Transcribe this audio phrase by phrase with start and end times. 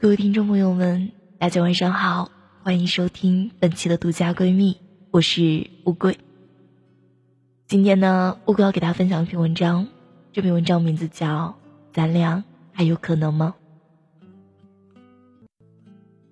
[0.00, 2.30] 各位听众朋友们，大家晚上好，
[2.62, 4.78] 欢迎收听本期的独家闺蜜，
[5.10, 6.16] 我是乌龟。
[7.66, 9.88] 今天呢，乌龟要给大家分享一篇文章，
[10.32, 11.48] 这篇文章名字叫
[11.92, 12.42] 《咱俩
[12.72, 13.54] 还有可能吗》。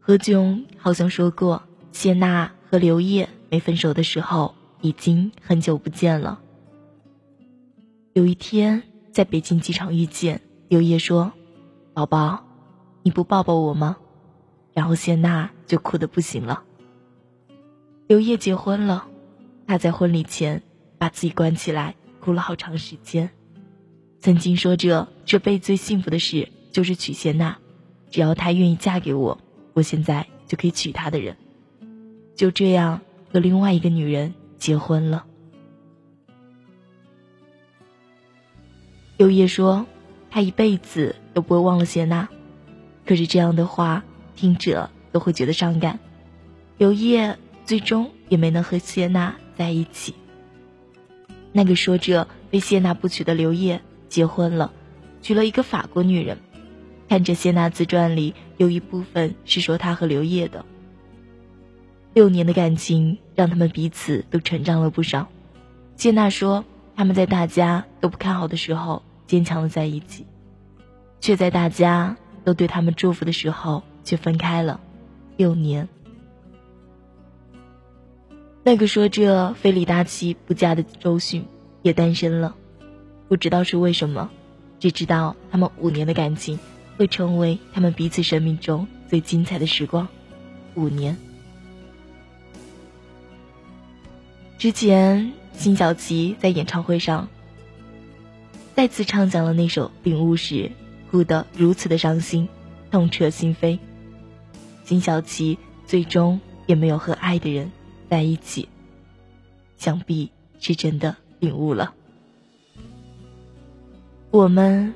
[0.01, 1.63] 何炅好像说过，
[1.93, 6.41] 谢娜和刘烨没分手的时候，已经很久不见了。
[8.15, 8.83] 有一天
[9.13, 11.35] 在北京机场遇见，刘烨说
[11.93, 12.45] ：“宝宝。”
[13.09, 13.97] 你不抱抱我吗？
[14.75, 16.63] 然后谢娜就哭得不行了。
[18.07, 19.07] 刘烨结婚了，
[19.67, 20.63] 他在婚礼前
[20.99, 23.31] 把自己关起来，哭了好长时间。
[24.21, 27.57] 曾经说着这辈子最幸福的事就是娶谢娜，
[28.11, 29.39] 只要她愿意嫁给我，
[29.73, 31.35] 我现在就可以娶她的人。
[32.37, 33.01] 就这样
[33.33, 35.25] 和另外一个女人结婚了。
[39.17, 39.87] 刘烨说，
[40.31, 42.29] 他一辈子都不会忘了谢娜。
[43.09, 44.05] 可是这样的话，
[44.37, 45.99] 听者都会觉得伤感。
[46.77, 50.15] 刘烨最终也没能和谢娜在一起。
[51.51, 54.75] 那个说着非谢娜不娶的刘烨结婚了，
[55.23, 56.37] 娶了一个法国女人。
[57.09, 60.67] 看着谢娜自传里有一部分是说她和刘烨的。
[62.13, 65.29] 六年的感情让他们彼此都成长了不少。
[65.97, 70.27] 谢娜说他们在大家都不看好的时候坚强的在一起，
[71.23, 72.19] 却在大家。
[72.49, 74.81] 都对他们祝福的时候，却分开了。
[75.37, 75.87] 六年，
[78.65, 81.45] 那个说着非李大齐不嫁的周迅
[81.83, 82.57] 也单身了，
[83.29, 84.31] 不知道是为什么，
[84.81, 86.59] 只知道他们五年的感情
[86.97, 90.09] 会成为他们彼此生命中最精彩的时光。
[90.75, 91.19] 五年
[94.57, 97.29] 之前，辛晓琪在演唱会上
[98.75, 100.73] 再次唱响了那首《领悟》时。
[101.11, 102.49] 哭得如此的伤心，
[102.91, 103.79] 痛彻心扉。
[104.85, 107.71] 金小琪最终也没有和爱的人
[108.09, 108.69] 在一起，
[109.77, 111.95] 想必是真的领悟了。
[114.31, 114.93] 我们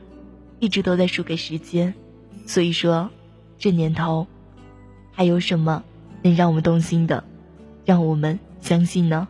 [0.60, 1.92] 一直都在输给时间，
[2.46, 3.08] 所以说，
[3.58, 4.26] 这年头，
[5.12, 5.82] 还有什么
[6.22, 7.24] 能让我们动心的，
[7.84, 9.26] 让我们相信呢？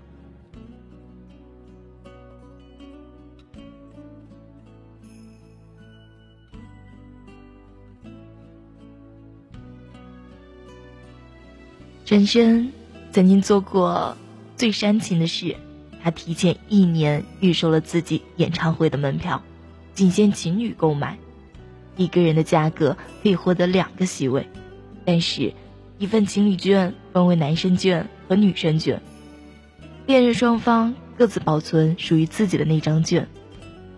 [12.13, 12.71] 陈升
[13.11, 14.15] 曾经做过
[14.55, 15.57] 最煽情的事，
[16.03, 19.43] 他提前一年预售了自己演唱会的门票，
[19.95, 21.17] 仅限情侣购买，
[21.97, 24.47] 一个人的价格可以获得两个席位，
[25.07, 25.55] 但是，
[25.97, 29.01] 一份情侣券分为男生券和女生券，
[30.05, 33.27] 恋人双方各自保存属于自己的那张券，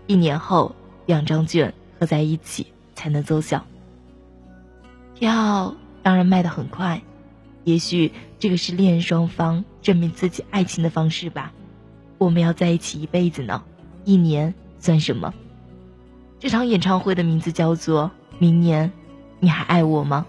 [0.07, 0.77] 一年后
[1.07, 3.67] 两张券合在一起才能奏效。
[5.17, 7.03] 票当然卖得很快。
[7.65, 11.53] 也许这个是恋人双方证明自己爱情的方式吧。
[12.19, 13.63] 我们要在一起一辈子呢，
[14.05, 15.35] 一年算什么？
[16.39, 18.93] 这场演唱会的名字叫做《明年，
[19.41, 20.27] 你还爱我吗》。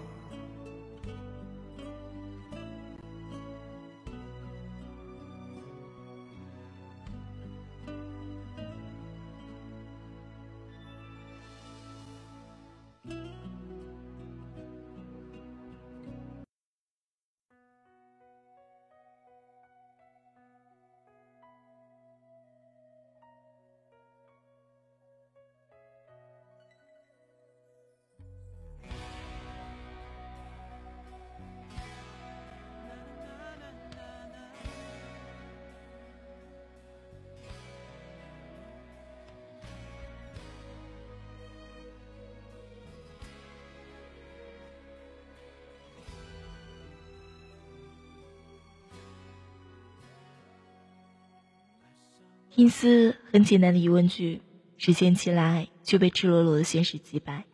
[52.56, 54.40] 听似很简单的疑问句，
[54.78, 57.44] 实现起来却被赤裸裸的现实击败。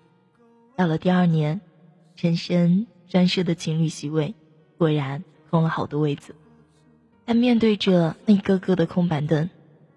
[0.77, 1.61] 到了第二年，
[2.15, 4.37] 陈深专设的情侣席位
[4.79, 6.37] 果然空了好多位子。
[7.27, 9.51] 他面对着那一个个的空板凳，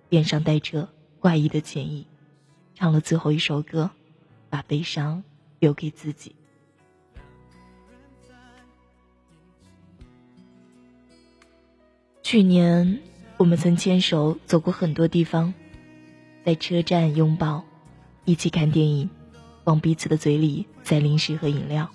[0.09, 0.89] 脸上带着
[1.19, 2.07] 怪异的歉意，
[2.73, 3.91] 唱了最后一首歌，
[4.49, 5.23] 把悲伤
[5.59, 6.35] 留给自己。
[12.23, 12.99] 去年。
[13.37, 15.53] 我们曾牵手走过很多地方，
[16.45, 17.65] 在车站拥抱，
[18.23, 19.09] 一起看电影，
[19.65, 21.89] 往彼此的嘴里塞零食和饮料，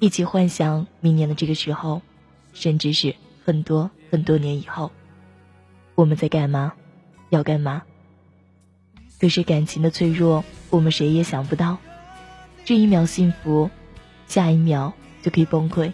[0.00, 2.02] 一起幻想明年的这个时候，
[2.52, 3.14] 甚至是
[3.44, 4.90] 很多很多年以后，
[5.94, 6.72] 我们在干嘛，
[7.28, 7.82] 要干嘛。
[9.20, 11.78] 可是感情的脆弱，我们谁也想不到，
[12.64, 13.70] 这一秒幸福，
[14.26, 14.92] 下一秒
[15.22, 15.92] 就可以崩溃。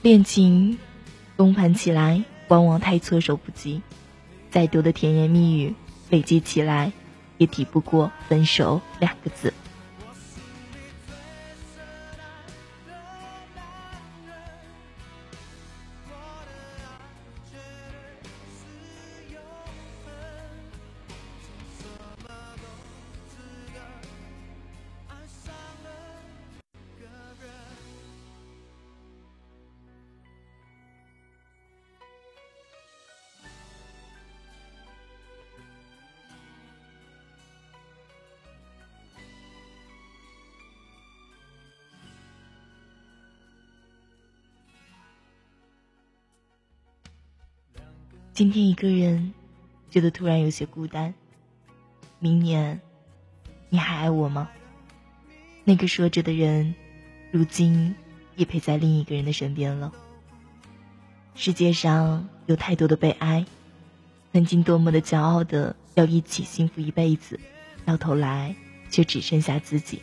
[0.00, 0.78] 恋情
[1.36, 3.82] 崩盘起来，往往太措手不及，
[4.48, 5.74] 再多的甜言蜜语
[6.08, 6.92] 累积起来，
[7.36, 9.52] 也抵不过“分手”两个字。
[48.38, 49.34] 今天一个人，
[49.90, 51.12] 觉得突然有些孤单。
[52.20, 52.80] 明年，
[53.68, 54.48] 你还爱我吗？
[55.64, 56.72] 那个说着的人，
[57.32, 57.96] 如今
[58.36, 59.92] 也陪在另一个人的身边了。
[61.34, 63.44] 世界上有太多的悲哀，
[64.32, 67.40] 曾经多么的骄傲的要一起幸福一辈子，
[67.84, 68.54] 到头来
[68.88, 70.00] 却只剩下自己。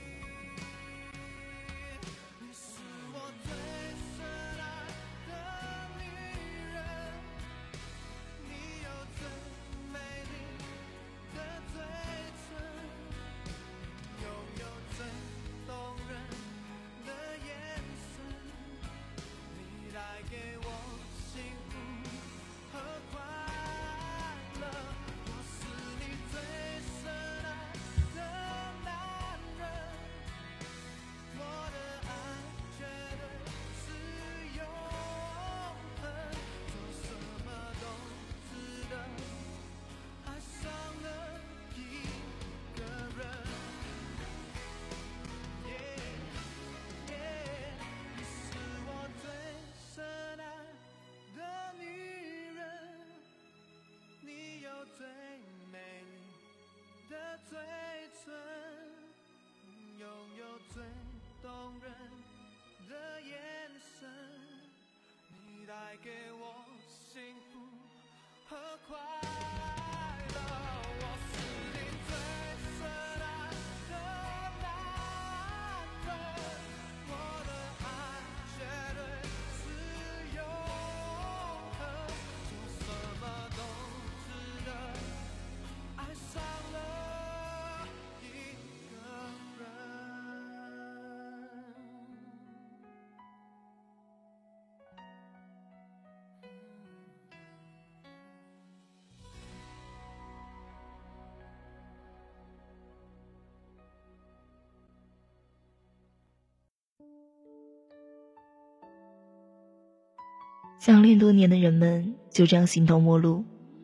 [110.80, 113.44] 相恋多年的人们就这样形同陌路，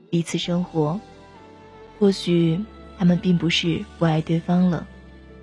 [0.10, 1.00] 彼此生活。
[2.00, 2.64] 或许
[2.98, 4.88] 他们并不是不爱对方了，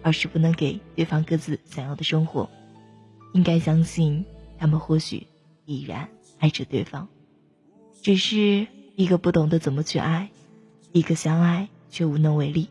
[0.02, 2.48] 而是不能给对方各自想要的生活。
[3.32, 4.24] 应该相信，
[4.58, 5.26] 他们或许
[5.66, 6.08] 依然
[6.38, 7.08] 爱着对方，
[8.02, 8.66] 只是
[8.96, 10.30] 一个不懂得怎么去爱，
[10.92, 12.68] 一个相爱却无能为力。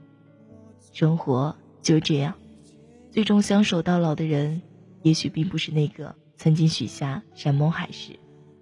[0.93, 2.35] 生活就这样，
[3.11, 4.61] 最终相守到老的人，
[5.03, 8.17] 也许并不是那个曾经许下山盟海誓。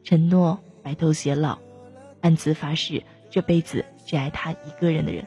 [0.06, 1.58] 承诺白头偕老，
[2.22, 5.26] 暗自发誓这辈子只爱他一个人的人，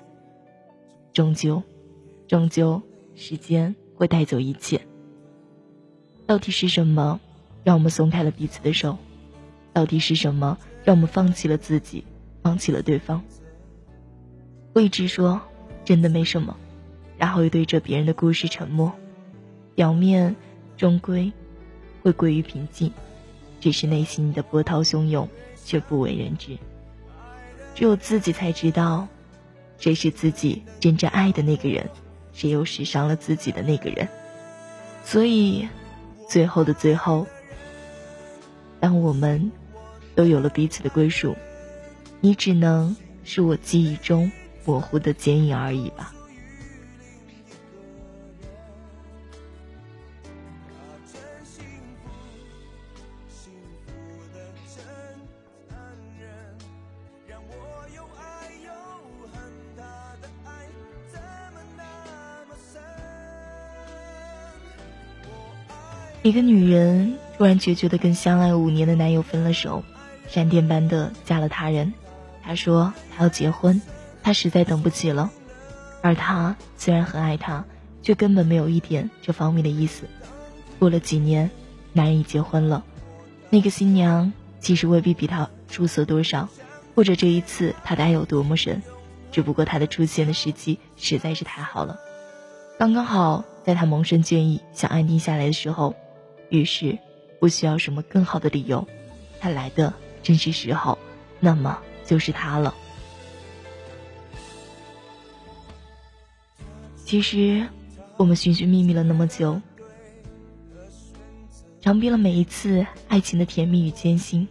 [1.13, 1.61] 终究，
[2.29, 2.81] 终究，
[3.17, 4.81] 时间会带走一切。
[6.27, 7.19] 到底是什么，
[7.65, 8.97] 让我们松开了彼此的手？
[9.73, 12.05] 到底是什么，让我们放弃了自己，
[12.41, 13.21] 放弃了对方？
[14.75, 15.41] 我一直说
[15.85, 16.57] 真的没什么，
[17.19, 18.93] 然后又对着别人的故事沉默，
[19.75, 20.37] 表面
[20.77, 21.33] 终归
[22.01, 22.93] 会归于平静。
[23.61, 25.29] 只是内心的波涛汹涌，
[25.65, 26.57] 却不为人知。
[27.75, 29.07] 只有自己才知道，
[29.79, 31.89] 谁是自己真正爱的那个人，
[32.33, 34.09] 谁又是伤了自己的那个人。
[35.05, 35.69] 所以，
[36.29, 37.27] 最后的最后，
[38.81, 39.51] 当我们
[40.15, 41.37] 都有了彼此的归属，
[42.21, 44.31] 你只能是我记忆中
[44.65, 46.13] 模糊的剪影而已吧。
[66.29, 69.83] 一个女人突然决绝的跟相爱五年的男友分了手，
[70.29, 71.95] 闪电般的嫁了他人。
[72.43, 73.81] 她说她要结婚，
[74.23, 75.31] 她实在等不起了。
[76.03, 77.65] 而他虽然很爱她，
[78.03, 80.05] 却根本没有一点这方面的意思。
[80.79, 81.51] 过了几年，
[81.95, 82.85] 男人已结婚了，
[83.49, 84.31] 那个新娘
[84.61, 86.47] 其实未必比他出色多少，
[86.95, 88.83] 或者这一次他的爱有多么深，
[89.33, 91.99] 只不过他的出现的时机实在是太好了，
[92.79, 95.95] 刚刚好在他萌生倦意想安定下来的时候，
[96.51, 96.99] 于是
[97.41, 98.87] 不需要什么更好的理由，
[99.41, 100.99] 他来的正是时候，
[101.41, 102.75] 那么就是他了。
[107.05, 107.67] 其实，
[108.17, 109.61] 我们寻寻觅觅了那么久，
[111.81, 114.47] 尝遍了每一次爱情的甜蜜与艰辛，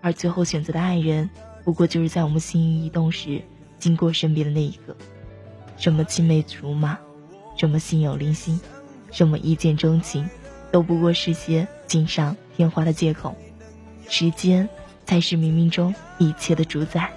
[0.00, 1.28] 而最后选择的爱人，
[1.62, 3.42] 不过就是在我们心意移动时
[3.78, 4.96] 经过身边的那一个。
[5.76, 6.98] 什么青梅竹马，
[7.56, 8.58] 什么心有灵犀，
[9.10, 10.26] 什么一见钟情，
[10.74, 13.36] 都不过是些锦上添花的借口。
[14.08, 14.68] 时间，
[15.06, 17.12] 才是冥冥中一切的主宰。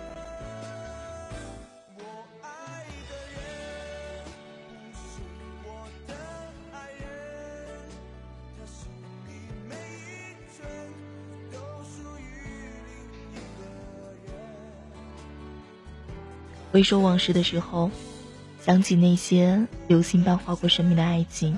[16.71, 17.89] 回首往事的时候，
[18.61, 21.57] 想起那些流星般划过生命的爱情，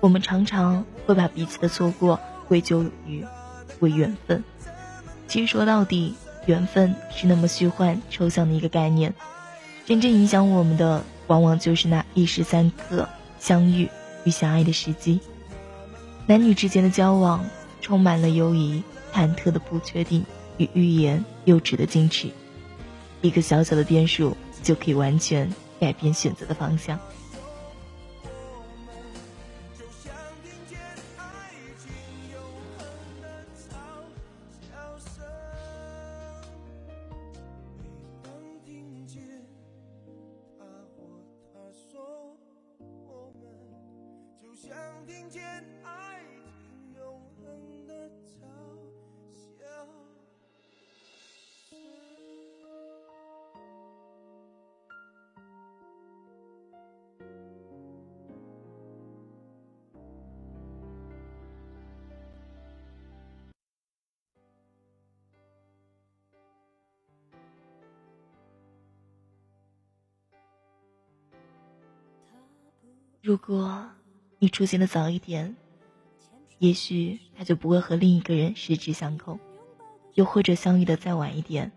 [0.00, 3.24] 我们常常会把彼此的错过归咎于
[3.80, 4.44] 为缘分。
[5.26, 6.14] 其实说到底，
[6.46, 9.14] 缘分是那么虚幻抽象的一个概念，
[9.84, 13.88] 真正影响我们的，往往就是那一时三刻相遇
[14.24, 15.20] 与相爱的时机。
[16.26, 17.44] 男女之间的交往，
[17.80, 20.24] 充满了犹疑、忐忑的不确定
[20.58, 22.30] 与欲言又止的矜持。
[23.20, 26.98] 一个小小的变数就可以完全改变选择的方向。
[73.28, 73.84] 如果
[74.38, 75.54] 你出现的早一点，
[76.60, 79.38] 也许他就不会和另一个人十指相扣；
[80.14, 81.70] 又或者相遇的再晚一点，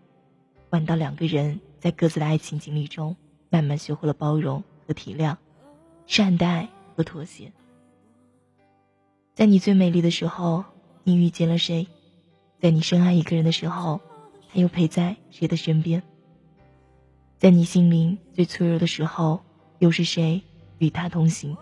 [0.70, 3.14] 晚到两个人在各自的爱情经历中
[3.50, 5.36] 慢慢学会了包容和体谅、
[6.06, 6.66] 善待
[6.96, 7.52] 和妥协。
[9.34, 10.64] 在你最美丽的时候，
[11.04, 11.86] 你遇见了谁？
[12.62, 14.00] 在你深爱一个人的时候，
[14.50, 16.02] 他又陪在谁的身边？
[17.36, 19.42] 在你心灵最脆弱的时候，
[19.80, 20.42] 又是谁？
[20.82, 21.56] 与他同行，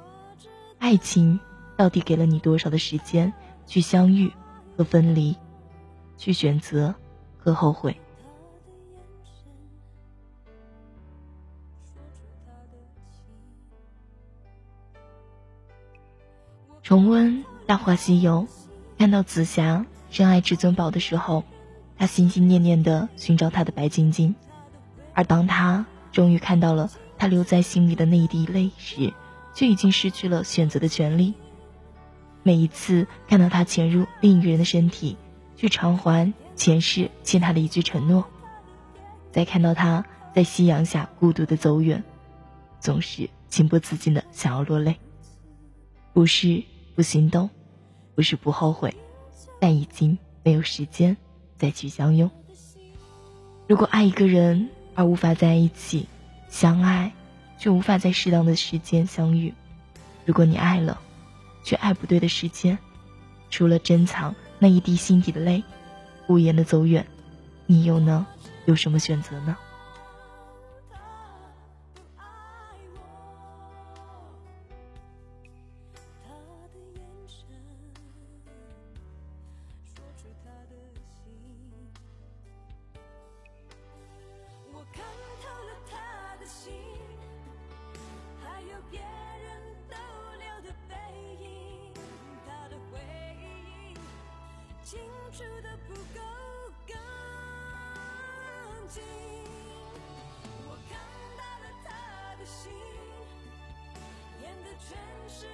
[0.78, 1.38] 爱情
[1.76, 3.30] 到底给了你多少的时间
[3.66, 4.32] 去相遇
[4.78, 5.36] 和分离，
[6.16, 6.94] 去选择
[7.36, 7.94] 和后悔？
[16.82, 18.46] 重温《大话西游》，
[18.98, 21.44] 看到紫霞深爱至尊宝的时候，
[21.98, 24.34] 他心心念念的寻找他的白晶晶，
[25.12, 26.90] 而当他终于看到了。
[27.20, 29.12] 他留在心里的那一滴泪时，
[29.52, 31.34] 就已经失去了选择的权利。
[32.42, 35.18] 每一次看到他潜入另一个人的身体，
[35.54, 38.24] 去偿还前世欠他的一句承诺，
[39.32, 42.02] 再看到他在夕阳下孤独的走远，
[42.80, 44.96] 总是情不自禁的想要落泪。
[46.14, 47.50] 不是不心动，
[48.14, 48.94] 不是不后悔，
[49.60, 51.18] 但已经没有时间
[51.58, 52.30] 再去相拥。
[53.68, 56.08] 如果爱一个人而无法在一起。
[56.50, 57.12] 相爱，
[57.58, 59.54] 却无法在适当的时间相遇。
[60.26, 61.00] 如果你爱了，
[61.64, 62.76] 却爱不对的时间，
[63.48, 65.62] 除了珍藏那一滴心底的泪，
[66.26, 67.06] 无言的走远，
[67.66, 68.26] 你又能
[68.66, 69.56] 有什么选择呢？
[95.32, 96.20] 住的不够
[96.88, 96.98] 干
[98.88, 99.00] 净，
[100.66, 100.98] 我看
[101.38, 101.88] 到了他
[102.36, 102.72] 的心，
[104.42, 105.46] 演的全是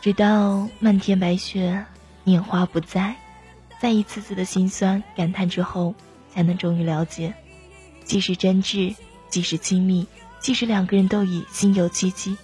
[0.00, 1.84] 直到漫天白雪，
[2.24, 3.16] 年华不在，
[3.78, 5.94] 在一次次的心酸感叹之后，
[6.32, 7.34] 才能终于了解，
[8.02, 8.96] 即使真挚，
[9.28, 10.06] 即使亲密，
[10.40, 12.38] 即使两个人都已心有戚戚，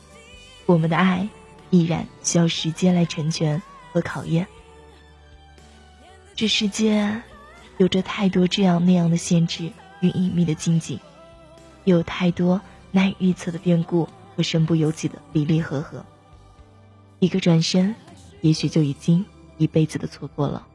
[0.67, 1.27] 我们的爱
[1.71, 4.47] 依然需要时间来成全和考验。
[6.35, 7.23] 这世界
[7.79, 11.01] 有着太多这样那样的限制与隐秘的禁忌，
[11.85, 12.61] 有太多
[12.91, 16.05] 难以预测的变故和身不由己的离离合合。
[17.19, 17.95] 一个转身，
[18.43, 19.25] 也许就已经
[19.59, 20.67] 一辈子的错过了。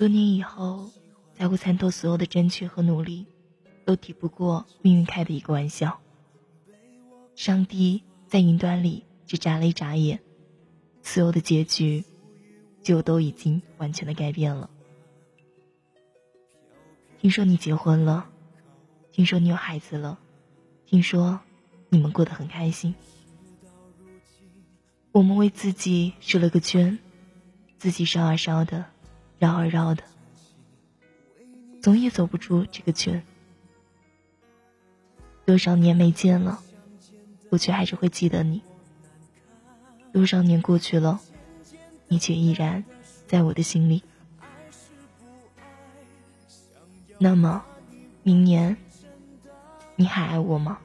[0.00, 0.90] 多年以后，
[1.36, 3.26] 才会参透所有的争取和努力，
[3.84, 6.00] 都抵不过命运开的一个玩笑。
[7.36, 10.20] 上帝在云端里只眨了一眨眼，
[11.02, 12.02] 所有的结局
[12.82, 14.70] 就都已经完全的改变了。
[17.20, 18.30] 听说你结婚了，
[19.12, 20.18] 听说你有孩子了，
[20.86, 21.40] 听说
[21.90, 22.94] 你们过得很开心。
[25.12, 26.98] 我们为自己设了个圈，
[27.76, 28.86] 自己烧啊烧的。
[29.40, 30.02] 绕啊绕的，
[31.80, 33.24] 总也走不出这个圈。
[35.46, 36.62] 多少年没见了，
[37.48, 38.60] 我却还是会记得你。
[40.12, 41.18] 多少年过去了，
[42.06, 42.84] 你却依然
[43.26, 44.02] 在我的心里。
[47.16, 47.64] 那么，
[48.22, 48.76] 明年
[49.96, 50.78] 你还爱我吗？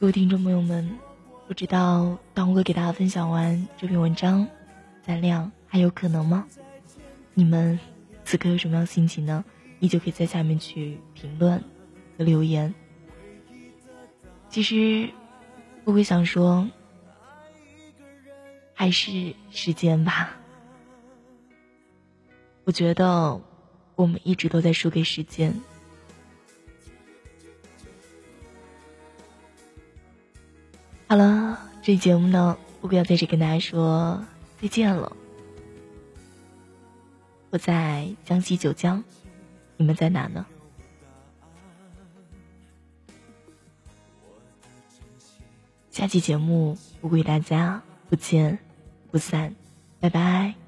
[0.00, 0.96] 各位听众朋友们，
[1.48, 4.46] 不知道当我给大家分享完这篇文章，
[5.02, 6.46] 咱俩还有可能吗？
[7.34, 7.80] 你们
[8.24, 9.44] 此刻有什么样心情呢？
[9.80, 11.64] 你就可以在下面去评论
[12.16, 12.72] 和留言。
[14.48, 15.10] 其实
[15.82, 16.68] 我会想说，
[18.74, 20.36] 还是时间吧。
[22.62, 23.40] 我觉得
[23.96, 25.60] 我们一直都在输给时间。
[31.08, 34.22] 好了，这节目呢，我要在这跟大家说
[34.60, 35.16] 再见了。
[37.48, 39.02] 我在江西九江，
[39.78, 40.44] 你们在哪呢？
[45.90, 48.58] 下期节目我与大家不见
[49.10, 49.56] 不散，
[49.98, 50.67] 拜拜。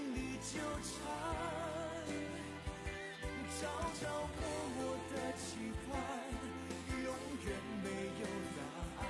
[0.53, 0.91] 纠缠，
[3.55, 3.61] 朝
[4.01, 4.03] 朝
[4.35, 4.43] 暮
[4.75, 5.89] 暮的期盼，
[6.89, 7.07] 永
[7.45, 7.47] 远
[7.81, 7.85] 没
[8.19, 8.21] 有
[8.57, 8.59] 答
[8.99, 9.01] 案。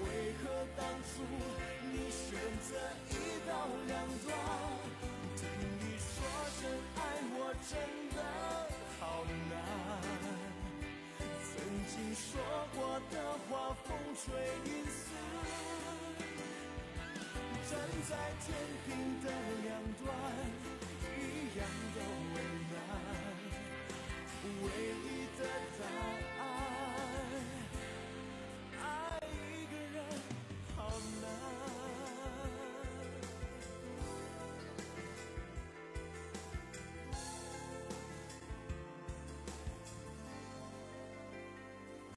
[0.00, 0.04] 为
[0.40, 0.42] 何
[0.74, 1.12] 当初
[1.92, 2.24] 你选
[2.66, 2.68] 择
[3.10, 3.12] 一
[3.46, 3.50] 刀
[3.86, 3.92] 两
[4.24, 4.26] 断？
[5.36, 5.38] 听
[5.80, 6.08] 你说
[6.56, 6.58] 声
[6.96, 6.98] 爱
[7.36, 7.36] 我
[7.68, 7.70] 真
[8.16, 8.18] 的。
[8.98, 9.00] 好
[9.50, 9.52] 难，
[11.44, 11.52] 曾
[11.86, 12.24] 经说
[12.74, 12.78] 过
[13.10, 13.14] 的
[13.50, 14.24] 话，风吹
[14.64, 15.09] 云散。
[17.70, 17.78] 站
[18.08, 18.48] 在天
[18.84, 18.88] 平
[19.22, 19.30] 的
[19.62, 19.70] 两
[20.02, 20.12] 端，
[21.16, 21.60] 一样
[21.94, 21.96] 的
[22.34, 22.36] 为
[22.72, 22.76] 难，
[24.60, 24.64] 唯
[25.04, 25.06] 一
[25.38, 25.40] 的
[25.78, 26.19] 答案。